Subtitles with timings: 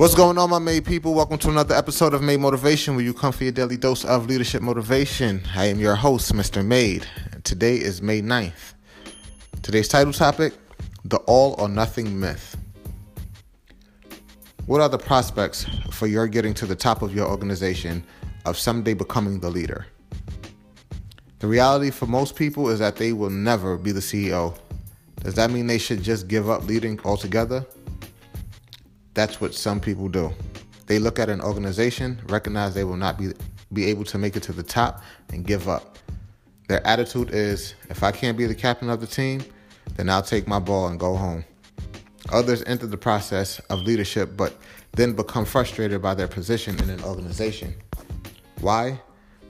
[0.00, 1.12] What's going on, my Made people?
[1.12, 4.28] Welcome to another episode of Made Motivation, where you come for your daily dose of
[4.28, 5.42] leadership motivation.
[5.54, 6.64] I am your host, Mr.
[6.64, 7.06] Made.
[7.44, 8.72] Today is May 9th.
[9.60, 10.54] Today's title topic
[11.04, 12.56] The All or Nothing Myth.
[14.64, 18.02] What are the prospects for your getting to the top of your organization
[18.46, 19.84] of someday becoming the leader?
[21.40, 24.56] The reality for most people is that they will never be the CEO.
[25.22, 27.66] Does that mean they should just give up leading altogether?
[29.20, 30.32] That's what some people do.
[30.86, 33.34] They look at an organization, recognize they will not be,
[33.70, 35.98] be able to make it to the top, and give up.
[36.68, 39.44] Their attitude is if I can't be the captain of the team,
[39.96, 41.44] then I'll take my ball and go home.
[42.32, 44.56] Others enter the process of leadership but
[44.92, 47.74] then become frustrated by their position in an organization.
[48.62, 48.98] Why?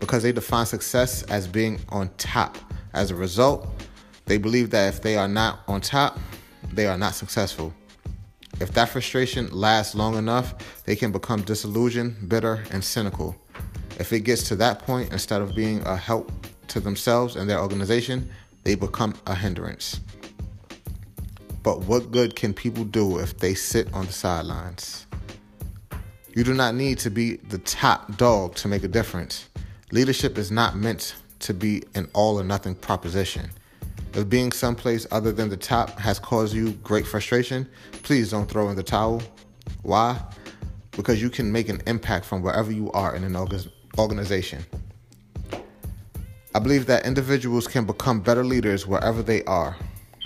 [0.00, 2.58] Because they define success as being on top.
[2.92, 3.68] As a result,
[4.24, 6.18] they believe that if they are not on top,
[6.72, 7.72] they are not successful.
[8.60, 13.34] If that frustration lasts long enough, they can become disillusioned, bitter, and cynical.
[13.98, 16.30] If it gets to that point, instead of being a help
[16.68, 18.30] to themselves and their organization,
[18.64, 20.00] they become a hindrance.
[21.62, 25.06] But what good can people do if they sit on the sidelines?
[26.34, 29.48] You do not need to be the top dog to make a difference.
[29.90, 33.50] Leadership is not meant to be an all or nothing proposition.
[34.12, 37.68] If being someplace other than the top has caused you great frustration,
[38.02, 39.22] please don't throw in the towel.
[39.82, 40.20] Why?
[40.92, 43.36] Because you can make an impact from wherever you are in an
[43.98, 44.64] organization.
[46.52, 49.76] I believe that individuals can become better leaders wherever they are.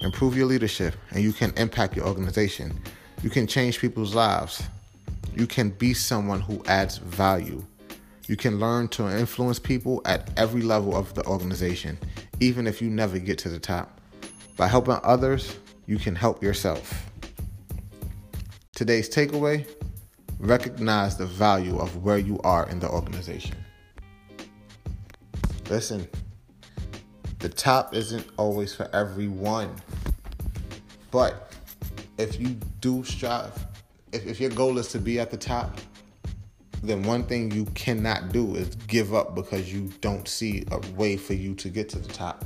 [0.00, 2.72] Improve your leadership, and you can impact your organization.
[3.22, 4.62] You can change people's lives.
[5.36, 7.62] You can be someone who adds value.
[8.26, 11.98] You can learn to influence people at every level of the organization
[12.40, 14.00] even if you never get to the top.
[14.56, 17.10] By helping others, you can help yourself.
[18.74, 19.68] Today's takeaway
[20.38, 23.56] recognize the value of where you are in the organization.
[25.70, 26.08] Listen,
[27.38, 29.74] the top isn't always for everyone.
[31.10, 31.52] But
[32.18, 33.52] if you do strive,
[34.12, 35.78] if, if your goal is to be at the top,
[36.86, 41.16] then one thing you cannot do is give up because you don't see a way
[41.16, 42.44] for you to get to the top.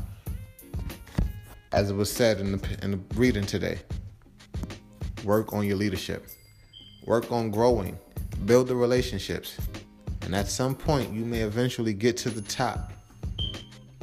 [1.72, 3.78] As it was said in the, in the reading today,
[5.25, 6.28] work on your leadership,
[7.04, 7.99] work on growing,
[8.47, 9.59] build the relationships,
[10.22, 12.93] and at some point you may eventually get to the top.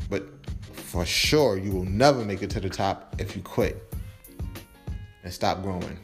[0.09, 0.27] But
[0.73, 3.93] for sure, you will never make it to the top if you quit
[5.23, 5.97] and stop growing.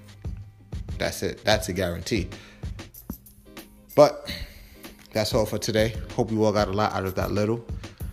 [0.98, 1.44] That's it.
[1.44, 2.30] That's a guarantee.
[3.96, 4.34] But
[5.13, 5.96] that's all for today.
[6.16, 7.66] Hope you all got a lot out of that little.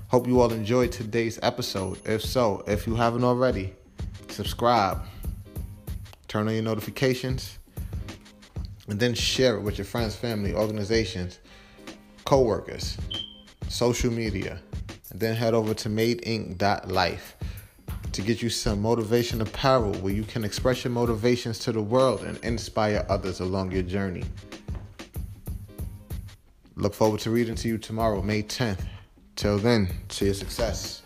[0.08, 2.00] Hope you all enjoyed today's episode.
[2.06, 3.74] If so, if you haven't already,
[4.28, 5.02] subscribe,
[6.26, 7.58] turn on your notifications,
[8.88, 11.38] and then share it with your friends, family, organizations,
[12.24, 12.96] co-workers,
[13.68, 14.60] social media,
[15.10, 17.36] and then head over to madeinc.life
[18.12, 22.22] to get you some motivation apparel where you can express your motivations to the world
[22.22, 24.24] and inspire others along your journey.
[26.78, 28.84] Look forward to reading to you tomorrow, May 10th.
[29.34, 31.02] Till then, see your success.